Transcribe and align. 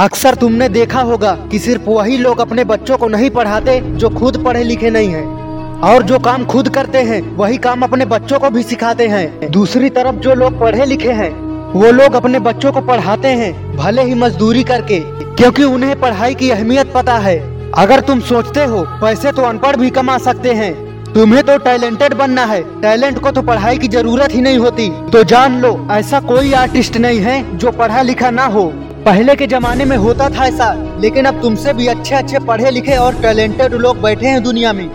अक्सर 0.00 0.34
तुमने 0.34 0.68
देखा 0.68 1.00
होगा 1.00 1.32
कि 1.50 1.58
सिर्फ़ 1.58 1.82
वही 1.88 2.16
लोग 2.18 2.38
अपने 2.38 2.64
बच्चों 2.64 2.96
को 2.98 3.08
नहीं 3.08 3.30
पढ़ाते 3.30 3.80
जो 3.80 4.08
खुद 4.10 4.44
पढ़े 4.44 4.62
लिखे 4.64 4.90
नहीं 4.90 5.08
हैं। 5.08 5.80
और 5.80 6.02
जो 6.02 6.18
काम 6.18 6.44
खुद 6.44 6.68
करते 6.68 6.98
हैं, 6.98 7.20
वही 7.36 7.56
काम 7.56 7.82
अपने 7.82 8.04
बच्चों 8.04 8.38
को 8.38 8.50
भी 8.50 8.62
सिखाते 8.62 9.08
हैं। 9.08 9.50
दूसरी 9.50 9.90
तरफ़ 9.90 10.14
जो 10.14 10.34
लोग 10.34 10.58
पढ़े 10.60 10.86
लिखे 10.86 11.12
हैं, 11.12 11.30
वो 11.72 11.90
लोग 11.90 12.14
अपने 12.14 12.38
बच्चों 12.38 12.72
को 12.72 12.80
पढ़ाते 12.80 13.28
हैं, 13.28 13.76
भले 13.76 14.02
ही 14.02 14.14
मजदूरी 14.14 14.62
करके, 14.62 15.00
क्योंकि 15.00 15.64
उन्हें 15.64 16.00
पढ़ाई 16.00 16.34
की 16.34 16.50
अहमियत 16.50 16.92
पता 16.94 17.18
है। 17.18 17.38
अगर 17.72 18.00
तुम 18.00 18.20
सोचते 18.20 18.64
हो, 18.64 18.84
पैसे 19.00 19.32
तो 19.32 19.42
अनपढ़ 19.42 19.76
भी 19.76 19.90
कमा 19.90 20.18
सकते 20.18 20.52
हैं। 20.52 20.74
तुम्हें 21.12 21.42
तो 21.44 21.58
टैलेंटेड 21.58 22.14
बनना 22.14 22.44
है, 22.44 22.62
टैलेंट 22.80 23.18
को 23.18 23.30
तो 23.30 23.42
पढ़ाई 23.42 23.78
की 23.78 23.88
ज़रूरत 23.88 24.34
ही 24.34 24.40
नहीं 24.40 24.58
होती। 24.58 24.88
तो 25.12 25.24
जान 25.24 25.60
लो, 25.60 25.88
ऐसा 25.90 26.20
कोई 26.20 26.52
आर्टिस्ट 26.52 26.96
नहीं 26.96 27.20
है 27.20 27.58
जो 27.58 27.72
पढ़ा 27.72 28.02
लिखा 28.02 28.30
ना 28.30 28.44
हो। 28.46 28.72
पहले 29.06 29.34
के 29.34 29.46
जमाने 29.46 29.84
में 29.84 29.96
होता 29.96 30.28
था 30.28 30.46
ऐसा, 30.46 30.98
लेकिन 31.00 31.24
अब 31.24 31.40
तुमसे 31.42 31.72
भी 31.72 31.86
अच्छे 31.86 32.14
अच्छे 32.14 32.38
पढ़े 32.38 32.70
लिखे 32.70 32.96
और 32.96 33.14
टैलेंटेड 33.14 33.74
लोग 33.74 34.00
बैठे 34.02 34.26
हैं 34.26 34.42
दुनिया 34.42 34.72
में। 34.72 34.88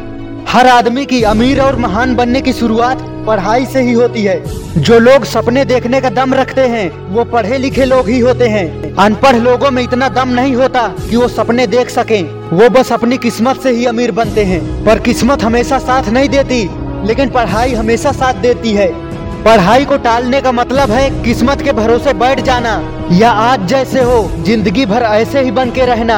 हर 0.49 0.67
आदमी 0.67 1.05
की 1.05 1.21
अमीर 1.23 1.61
और 1.61 1.75
महान 1.75 2.15
बनने 2.15 2.41
की 2.41 2.53
शुरुआत 2.53 3.01
पढ़ाई 3.27 3.65
से 3.65 3.81
ही 3.81 3.93
होती 3.93 4.23
है। 4.23 4.41
जो 4.77 4.99
लोग 4.99 5.23
सपने 5.25 5.65
देखने 5.65 6.01
का 6.01 6.09
दम 6.09 6.33
रखते 6.33 6.61
हैं, 6.61 6.89
वो 7.13 7.23
पढ़े 7.23 7.57
लिखे 7.57 7.85
लोग 7.85 8.09
ही 8.09 8.19
होते 8.19 8.47
हैं। 8.47 8.95
अनपढ़ 8.95 9.35
लोगों 9.35 9.71
में 9.71 9.83
इतना 9.83 10.09
दम 10.09 10.29
नहीं 10.29 10.55
होता 10.55 10.87
कि 11.09 11.15
वो 11.15 11.27
सपने 11.27 11.67
देख 11.67 11.89
सकें। 11.89 12.23
वो 12.51 12.69
बस 12.69 12.91
अपनी 12.93 13.17
किस्मत 13.17 13.61
से 13.61 13.71
ही 13.71 13.85
अमीर 13.85 14.11
बनते 14.11 14.43
हैं। 14.43 14.85
पर 14.85 14.99
किस्मत 14.99 15.43
हमेशा 15.43 15.79
साथ 15.79 16.09
नहीं 16.09 16.29
देती, 16.29 16.69
लेकिन 17.07 17.29
पढ़ाई 17.29 17.73
हमेशा 17.73 18.11
साथ 18.11 18.33
देती 18.33 18.71
है। 18.71 19.04
पढ़ाई 19.45 19.85
को 19.85 19.97
टालने 19.97 20.39
का 20.41 20.51
मतलब 20.51 20.91
है 20.91 21.09
किस्मत 21.23 21.61
के 21.61 21.71
भरोसे 21.71 22.13
बैठ 22.13 22.39
जाना, 22.39 22.71
या 23.11 23.31
आज 23.31 23.67
जैसे 23.69 24.01
हो, 24.01 24.17
ज़िंदगी 24.45 24.85
भर 24.85 25.03
ऐसे 25.03 25.41
ही 25.41 25.51
बन 25.51 25.71
के 25.71 25.85
रहना। 25.85 26.17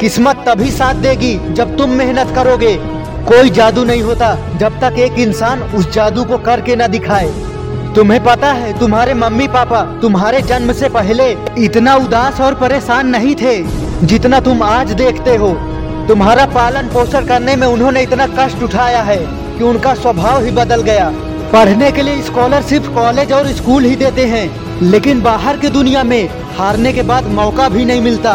किस्मत 0.00 0.44
तभी 0.48 0.70
साथ 0.70 1.00
देगी 1.02 1.34
जब 1.54 1.76
तुम 1.78 1.90
मेहनत 1.92 2.34
करोगे। 2.34 2.74
कोई 3.26 3.50
जादू 3.50 3.84
नहीं 3.84 4.02
होता 4.02 4.34
जब 4.58 4.78
तक 4.80 4.98
एक 4.98 5.18
इंसान 5.18 5.62
उस 5.62 5.90
जादू 5.92 6.24
को 6.24 6.38
करके 6.40 6.76
न 6.76 6.86
दिखाए। 6.86 7.32
तुम्हें 7.94 8.22
पता 8.24 8.52
है, 8.52 8.78
तुम्हारे 8.78 9.14
मम्मी 9.16 9.48
पापा, 9.48 9.82
तुम्हारे 10.02 10.42
जन्म 10.42 10.72
से 10.72 10.88
पहले 10.90 11.30
इतना 11.64 11.94
उदास 11.96 12.40
और 12.40 12.54
परेशान 12.54 13.08
नहीं 13.08 13.34
थे, 13.34 13.62
जितना 14.04 14.40
तुम 14.40 14.62
आज 14.64 14.92
देखते 14.94 15.36
हो। 15.36 15.52
तुम्हारा 16.08 16.46
पालन 16.54 16.88
पोषण 16.88 17.26
करने 17.26 17.56
में 17.56 17.66
उन्होंने 17.66 18.02
इतना 18.02 18.26
कष्ट 18.38 18.62
उठाया 18.62 19.02
है 19.02 19.18
कि 19.58 19.64
उनका 19.64 19.94
स्वभाव 19.94 20.44
ही 20.44 20.50
बदल 20.52 20.82
गया। 20.82 21.12
पढ़ने 21.52 21.90
के 21.92 22.02
लिए 22.02 22.22
स्कॉलरशिप 22.22 22.86
कॉलेज 22.94 23.32
और 23.32 23.46
स्कूल 23.52 23.84
ही 23.84 23.94
देते 23.96 24.24
हैं, 24.26 24.48
लेकिन 24.82 25.20
बाहर 25.22 25.56
की 25.56 25.68
दुनिया 25.68 26.02
में 26.04 26.28
हारने 26.56 26.92
के 26.92 27.02
बाद 27.02 27.26
मौका 27.32 27.68
भी 27.68 27.84
नहीं 27.84 28.00
मिलता। 28.00 28.34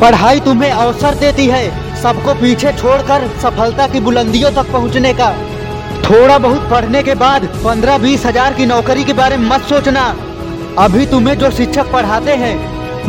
पढ़ाई 0.00 0.40
तुम्हें 0.40 0.70
अवसर 0.70 1.14
देती 1.14 1.46
है, 1.46 1.64
सबको 2.02 2.34
पीछे 2.34 2.72
छोड़कर 2.72 3.26
सफलता 3.42 3.86
की 3.86 4.00
बुलंदियों 4.00 4.50
तक 4.52 4.70
पहुँचने 4.72 5.12
का। 5.14 5.30
थोड़ा 6.04 6.38
बहुत 6.38 6.70
पढ़ने 6.70 7.02
के 7.02 7.14
बाद 7.14 7.44
पंद्रह 7.64 7.98
बीस 7.98 8.26
हज़ार 8.26 8.54
की 8.54 8.66
नौकरी 8.66 9.04
के 9.04 9.12
बारे 9.12 9.36
में 9.36 9.48
मत 9.48 9.62
सोचना। 9.64 10.04
अभी 10.78 11.06
तुम्हें 11.06 11.36
जो 11.38 11.50
शिक्षक 11.50 11.92
पढ़ाते 11.92 12.34
हैं, 12.36 12.56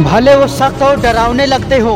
भले 0.04 0.36
वो 0.36 0.48
सख्त 0.50 0.82
और 0.84 1.02
डरावने 1.02 1.46
लगते 1.46 1.78
हो, 1.78 1.96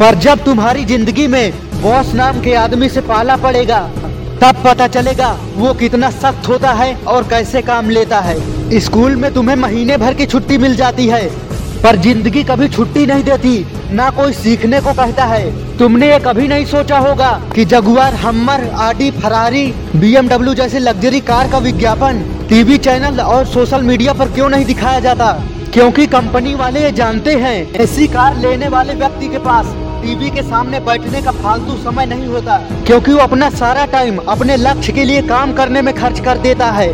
पर 0.00 0.14
जब 0.20 0.44
तुम्हारी 0.44 0.84
ज़िंदगी 0.84 1.26
में 1.26 1.52
बॉस 1.82 2.14
नाम 2.14 2.40
के 2.40 2.54
आदमी 2.56 2.88
से 2.88 3.00
पाला 3.02 3.36
पड़ेगा 3.38 3.78
तब 4.44 4.56
पता 4.64 4.86
चलेगा 4.86 5.28
वो 5.56 5.72
कितना 5.74 6.08
सख्त 6.12 6.48
होता 6.48 6.70
है 6.72 6.94
और 7.08 7.22
कैसे 7.28 7.60
काम 7.62 7.88
लेता 7.90 8.18
है। 8.20 8.80
स्कूल 8.80 9.14
में 9.16 9.32
तुम्हें 9.34 9.54
महीने 9.56 9.96
भर 9.96 10.14
की 10.14 10.26
छुट्टी 10.26 10.58
मिल 10.58 10.74
जाती 10.76 11.06
है, 11.06 11.22
पर 11.82 11.96
ज़िंदगी 11.96 12.42
कभी 12.44 12.68
छुट्टी 12.68 13.04
नहीं 13.06 13.22
देती, 13.24 13.54
ना 13.92 14.08
कोई 14.10 14.32
सीखने 14.32 14.80
को 14.80 14.92
कहता 14.92 15.24
है। 15.24 15.78
तुमने 15.78 16.10
ये 16.10 16.18
कभी 16.18 16.48
नहीं 16.48 16.64
सोचा 16.64 16.98
होगा 16.98 17.30
कि 17.54 17.64
Jaguar, 17.64 18.14
Hummer 18.14 18.68
Audi 18.80 19.10
Ferrari, 19.12 19.66
BMW 19.96 20.54
जैसे 20.54 20.78
लग्जरी 20.78 21.20
कार 21.22 21.50
का 21.50 21.58
विज्ञापन, 21.60 22.20
टीवी 22.48 22.78
चैनल 22.78 23.20
और 23.20 23.46
सोशल 23.46 23.82
मीडिया 23.82 24.12
पर 24.12 24.32
क्यों 24.32 24.48
नहीं 24.48 24.64
दिखाया 24.64 25.00
जाता? 25.00 25.32
क्योंकि 25.72 26.06
कंपनी 26.08 26.54
वाले 26.54 26.82
ये 26.82 26.92
जानते 26.92 27.34
हैं, 27.36 27.72
ऐसी 27.74 28.06
कार 28.08 28.36
लेने 28.36 28.68
वाले 28.68 28.94
व्यक्ति 28.96 29.28
के 29.28 29.38
पास 29.40 29.74
टीवी 30.04 30.30
के 30.30 30.42
सामने 30.42 30.78
बैठने 30.86 31.20
का 31.22 31.30
फालतू 31.32 31.76
समय 31.82 32.06
नहीं 32.06 32.26
होता, 32.26 32.56
क्योंकि 32.86 33.12
वो 33.12 33.18
अपना 33.18 33.48
सारा 33.52 33.84
टाइम 33.92 34.18
अपने 34.28 34.56
लक्ष्य 34.56 34.92
के 34.92 35.04
लिए 35.04 35.22
काम 35.28 35.52
करने 35.52 35.82
में 35.82 35.94
खर्च 35.94 36.20
कर 36.20 36.38
देता 36.38 36.70
है। 36.70 36.92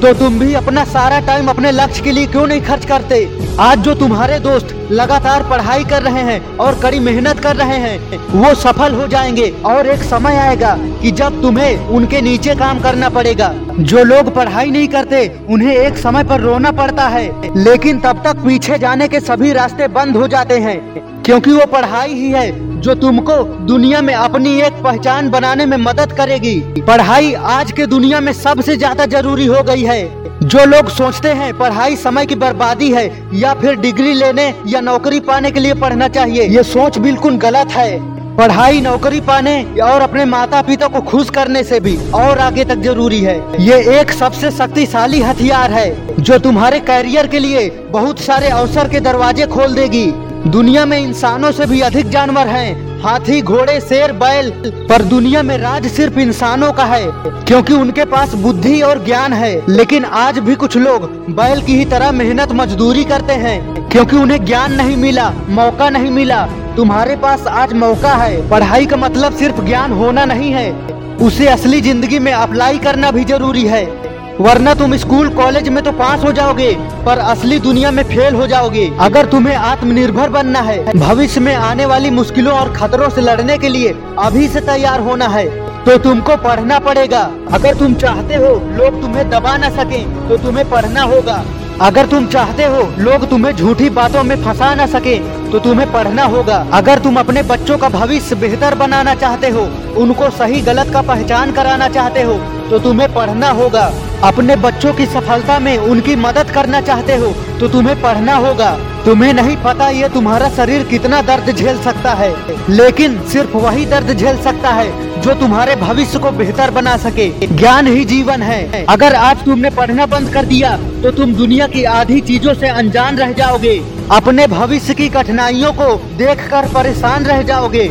तो 0.00 0.12
तुम 0.14 0.38
भी 0.38 0.54
अपना 0.54 0.84
सारा 0.86 1.20
टाइम 1.26 1.48
अपने 1.48 1.70
लक्ष्य 1.72 2.02
के 2.02 2.12
लिए 2.12 2.26
क्यों 2.26 2.46
नहीं 2.46 2.60
खर्च 2.62 2.84
करते? 2.86 3.18
आज 3.60 3.78
जो 3.78 3.94
तुम्हारे 3.94 4.38
दोस्त 4.40 4.74
लगातार 4.90 5.42
पढ़ाई 5.42 5.84
कर 5.84 6.02
रहे 6.02 6.22
हैं 6.22 6.56
और 6.56 6.78
कड़ी 6.80 6.98
मेहनत 6.98 7.40
कर 7.40 7.56
रहे 7.56 7.78
हैं, 7.78 8.18
वो 8.32 8.54
सफल 8.54 8.94
हो 8.94 9.06
जाएँगे। 9.06 9.48
और 9.66 9.86
एक 9.86 10.02
समय 10.02 10.36
आएगा 10.36 10.76
कि 11.02 11.10
जब 11.10 11.40
तुम्हें 11.42 11.88
उनके 11.88 12.20
नीचे 12.20 12.54
काम 12.54 12.80
करना 12.80 13.08
पड़ेगा। 13.08 13.52
जो 13.80 14.04
लोग 14.04 14.34
पढ़ाई 14.34 14.70
नहीं 14.70 14.88
करते, 14.88 15.26
उन्हें 15.50 15.76
एक 15.76 15.98
समय 15.98 16.24
पर 16.24 16.40
रोना 16.40 16.70
पड़ता 16.72 17.08
है। 17.08 17.26
लेकिन 17.56 18.00
तब 18.00 18.22
तक 18.24 18.36
पीछे 18.36 18.78
जाने 18.78 19.08
के 19.08 19.20
सभी 19.20 19.52
रास्ते 19.52 19.88
बंद 19.88 20.16
हो 20.16 20.28
जाते 20.28 20.58
हैं। 20.58 20.78
क्योंकि 21.22 21.52
वो 21.52 21.66
पढ़ाई 21.66 22.12
ही 22.14 22.30
है 22.30 22.80
जो 22.80 22.94
तुमको 22.94 23.32
दुनिया 23.66 24.00
में 24.00 24.14
अपनी 24.14 24.60
एक 24.60 24.72
पहचान 24.72 25.28
बनाने 25.30 25.66
में 25.66 25.76
मदद 25.76 26.12
करेगी। 26.12 26.60
पढ़ाई 26.80 27.32
आज 27.34 27.72
के 27.72 27.86
दुनिया 27.86 28.20
में 28.20 28.32
सबसे 28.32 28.76
ज़्यादा 28.76 29.06
ज़रूरी 29.06 29.46
हो 29.46 29.62
गई 29.62 29.82
है। 29.82 30.02
जो 30.48 30.64
लोग 30.64 30.88
सोचते 30.88 31.28
हैं 31.28 31.52
पढ़ाई 31.58 31.96
समय 31.96 32.26
की 32.26 32.34
बर्बादी 32.34 32.90
है, 32.92 33.04
या 33.34 33.52
फिर 33.54 33.74
डिग्री 33.76 34.12
लेने 34.14 34.44
या 34.66 34.80
नौकरी 34.80 35.18
पाने 35.20 35.50
के 35.50 35.60
लिए 35.60 35.74
पढ़ना 35.74 36.06
चाहिए, 36.08 36.42
ये 36.46 36.62
सोच 36.64 36.98
बिल्कुल 36.98 37.36
गलत 37.38 37.72
है। 37.72 37.98
पढ़ाई, 38.36 38.80
नौकरी 38.80 39.20
पाने 39.20 39.62
और 39.84 40.00
अपने 40.00 40.24
माता 40.24 40.62
पिता 40.62 40.86
को 40.88 41.00
खुश 41.02 41.30
करने 41.30 41.62
से 41.64 41.80
भी 41.80 41.96
और 42.14 42.38
आगे 42.38 42.64
तक 42.64 42.78
ज़रूरी 42.82 43.20
है। 43.20 43.36
ये 43.60 43.80
एक 44.00 44.10
सबसे 44.12 44.50
शक्तिशाली 44.52 45.20
हथियार 45.22 45.72
है, 45.72 46.14
जो 46.16 46.38
तुम्हारे 46.38 46.80
करियर 46.82 47.26
के 47.26 47.38
लिए 47.38 47.68
बहुत 47.90 48.20
सारे 48.20 48.48
अवसर 48.50 48.88
के 48.88 49.00
दरवाजे 49.00 49.46
खोल 49.48 49.74
देगी। 49.74 50.06
दुनिया 50.46 50.84
में 50.86 50.98
इंसानों 50.98 51.52
से 51.52 51.66
भी 51.66 51.80
अधिक 51.80 52.08
जानवर 52.08 52.46
हैं। 52.46 53.00
हाथी, 53.02 53.42
घोड़े, 53.42 53.80
शेर, 53.80 54.12
बैल। 54.12 54.50
पर 54.90 55.02
दुनिया 55.02 55.42
में 55.42 55.58
राज 55.58 55.86
सिर्फ़ 55.86 56.18
इंसानों 56.18 56.72
का 56.72 56.84
है, 56.84 57.06
क्योंकि 57.44 57.74
उनके 57.74 58.04
पास 58.04 58.34
बुद्धि 58.34 58.80
और 58.82 59.04
ज्ञान 59.04 59.32
है। 59.32 59.62
लेकिन 59.68 60.04
आज 60.04 60.38
भी 60.38 60.54
कुछ 60.54 60.76
लोग 60.76 61.02
बैल 61.30 61.62
की 61.62 61.76
ही 61.76 61.84
तरह 61.84 62.12
मेहनत, 62.12 62.52
मजदूरी 62.52 63.04
करते 63.04 63.32
हैं, 63.32 63.88
क्योंकि 63.88 64.16
उन्हें 64.16 64.44
ज्ञान 64.44 64.72
नहीं 64.72 64.96
मिला, 64.96 65.32
मौका 65.48 65.90
नहीं 65.90 66.10
मिला। 66.10 66.46
तुम्हारे 66.76 67.16
पास 67.16 67.46
आज 67.46 67.72
मौका 67.72 68.14
है। 68.14 68.48
पढ़ाई 68.50 68.86
का 68.86 68.96
मतलब 68.96 69.36
सिर्फ़ 69.36 69.60
ज्ञान 69.60 69.92
होना 69.92 70.24
नहीं 70.24 70.50
है। 70.50 70.72
उसे 71.16 71.46
असली 71.46 71.80
ज़िंदगी 71.80 72.18
में 72.18 72.32
अप्लाई 72.32 72.78
करना 72.78 73.10
भी 73.10 73.24
ज़रूरी 73.24 73.64
है। 73.64 74.07
वरना 74.40 74.72
तुम 74.74 74.94
स्कूल, 74.96 75.28
कॉलेज 75.28 75.68
में 75.68 75.82
तो 75.84 75.92
पास 75.92 76.24
हो 76.24 76.32
जाओगे, 76.32 76.70
पर 77.06 77.18
असली 77.20 77.58
दुनिया 77.58 77.90
में 77.90 78.02
फेल 78.04 78.34
हो 78.34 78.46
जाओगे। 78.46 78.86
अगर 79.00 79.26
तुम्हें 79.26 79.54
आत्मनिर्भर 79.54 80.28
बनना 80.30 80.60
है, 80.60 80.78
भविष्य 80.92 81.40
में 81.40 81.54
आने 81.54 81.86
वाली 81.86 82.10
मुश्किलों 82.10 82.52
और 82.52 82.72
खतरों 82.74 83.08
से 83.10 83.20
लड़ने 83.20 83.56
के 83.58 83.68
लिए 83.68 83.94
अभी 84.18 84.46
से 84.48 84.60
तैयार 84.62 85.00
होना 85.00 85.28
है 85.28 85.46
तो 85.84 85.96
तुमको 85.98 86.36
पढ़ना 86.38 86.78
पड़ेगा। 86.80 87.20
अगर 87.52 87.74
तुम 87.74 87.94
चाहते 87.96 88.34
हो, 88.34 88.54
लोग 88.76 89.00
तुम्हें 89.02 89.28
दबा 89.30 89.56
न 89.56 89.70
सके 89.72 90.04
तो 90.28 90.36
तुम्हें 90.36 90.68
पढ़ना 90.70 91.02
होगा। 91.04 91.42
अगर 91.80 92.06
तुम 92.06 92.26
चाहते 92.26 92.64
हो 92.64 92.80
लोग 92.98 93.28
तुम्हें 93.30 93.52
झूठी 93.52 93.88
बातों 93.90 94.22
में 94.22 94.34
फंसा 94.44 94.74
न 94.74 94.86
सके 94.88 95.18
तो 95.50 95.58
तुम्हें 95.58 95.90
पढ़ना 95.92 96.22
होगा। 96.24 96.56
अगर 96.74 96.98
तुम 96.98 97.18
अपने 97.20 97.42
बच्चों 97.44 97.76
का 97.78 97.88
भविष्य 97.88 98.36
बेहतर 98.36 98.74
बनाना 98.74 99.14
चाहते 99.14 99.48
हो, 99.48 99.60
उनको 99.96 100.30
सही 100.30 100.60
गलत 100.62 100.92
का 100.92 101.02
पहचान 101.04 101.52
कराना 101.52 101.88
चाहते 101.88 102.22
हो 102.22 102.34
तो 102.70 102.78
तुम्हें 102.80 103.12
पढ़ना 103.14 103.50
होगा। 103.52 103.84
अपने 104.24 104.56
बच्चों 104.58 104.92
की 104.94 105.06
सफलता 105.06 105.58
में 105.58 105.76
उनकी 105.78 106.16
मदद 106.18 106.50
करना 106.50 106.80
चाहते 106.82 107.16
हो 107.16 107.32
तो 107.60 107.68
तुम्हें 107.68 108.00
पढ़ना 108.02 108.34
होगा। 108.38 108.76
तुम्हें 109.04 109.32
नहीं 109.34 109.56
पता 109.56 109.88
ये 109.90 110.08
तुम्हारा 110.08 110.48
शरीर 110.50 110.82
कितना 110.86 111.20
दर्द 111.24 111.50
झेल 111.52 111.78
सकता 111.82 112.12
है, 112.14 112.34
लेकिन 112.70 113.20
सिर्फ़ 113.28 113.56
वही 113.56 113.86
दर्द 113.86 114.12
झेल 114.12 114.42
सकता 114.42 114.70
है 114.70 114.90
जो 115.18 115.34
तुम्हारे 115.34 115.74
भविष्य 115.76 116.18
को 116.18 116.30
बेहतर 116.32 116.70
बना 116.70 116.96
सके। 116.96 117.28
ज्ञान 117.48 117.86
ही 117.86 118.04
जीवन 118.04 118.42
है। 118.42 118.84
अगर 118.86 119.14
आज 119.16 119.44
तुमने 119.44 119.70
पढ़ना 119.70 120.06
बंद 120.06 120.32
कर 120.32 120.44
दिया 120.46 120.76
तो 121.02 121.10
तुम 121.10 121.34
दुनिया 121.34 121.66
की 121.66 121.84
आधी 121.84 122.20
चीज़ों 122.22 122.54
से 122.54 122.68
अनजान 122.68 123.16
रह 123.18 123.32
जाओगे। 123.32 123.78
अपने 124.10 124.46
भविष्य 124.46 124.94
की 124.94 125.08
कठिनाइयों 125.08 125.72
को 125.72 125.94
देखकर 126.18 126.68
परेशान 126.74 127.24
रह 127.24 127.42
जाओगे। 127.42 127.88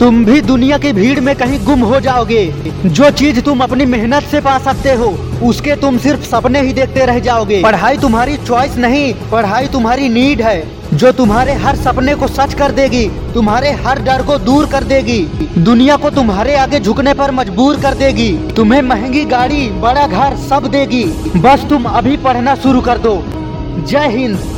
तुम 0.00 0.24
भी 0.24 0.40
दुनिया 0.40 0.78
की 0.78 0.92
भीड़ 0.92 1.20
में 1.20 1.34
कहीं 1.36 1.64
गुम 1.64 1.80
हो 1.82 2.00
जाओगे। 2.00 2.44
जो 2.86 3.10
चीज़ 3.12 3.40
तुम 3.40 3.60
अपनी 3.60 3.84
मेहनत 3.86 4.22
से 4.22 4.40
पा 4.40 4.58
सकते 4.58 4.92
हो, 4.92 5.06
उसके 5.42 5.74
तुम 5.76 5.98
सिर्फ़ 5.98 6.24
सपने 6.26 6.60
ही 6.60 6.72
देखते 6.72 7.04
रह 7.06 7.18
जाओगे। 7.20 7.60
पढ़ाई 7.62 7.98
तुम्हारी 7.98 8.36
चॉइस 8.38 8.76
नहीं, 8.76 9.12
पढ़ाई 9.32 9.66
तुम्हारी 9.68 10.08
नीड 10.08 10.42
है। 10.42 10.58
जो 10.94 11.10
तुम्हारे 11.12 11.52
हर 11.52 11.76
सपने 11.76 12.14
को 12.14 12.26
सच 12.28 12.54
कर 12.54 12.72
देगी, 12.72 13.06
तुम्हारे 13.34 13.70
हर 13.84 14.02
डर 14.02 14.22
को 14.22 14.38
दूर 14.38 14.66
कर 14.66 14.84
देगी, 14.84 15.18
दुनिया 15.58 15.96
को 15.96 16.10
तुम्हारे 16.10 16.56
आगे 16.56 16.80
झुकने 16.80 17.14
पर 17.14 17.30
मजबूर 17.30 17.80
कर 17.80 17.94
देगी, 17.94 18.30
तुम्हें 18.56 18.80
महँगी 18.82 19.24
गाड़ी, 19.24 19.68
बड़ा 19.80 20.06
घर 20.06 20.36
सब 20.48 20.66
देगी। 20.66 21.04
बस 21.36 21.66
तुम 21.68 21.84
अभी 21.84 22.16
पढ़ना 22.16 22.54
शुरू 22.54 22.80
कर 22.80 22.98
दो। 22.98 23.22
जय 23.86 24.08
हिंद। 24.08 24.53